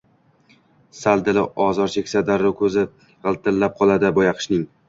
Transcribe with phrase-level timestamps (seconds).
[0.99, 2.89] Sal dili ozor cheksa, darrov koʼzi
[3.29, 4.69] gʼiltillab qoladi boyaqishning.